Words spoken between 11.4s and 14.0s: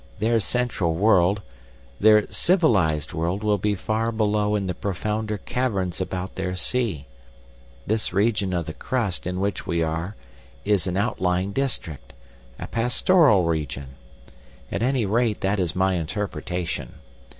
district, a pastoral region.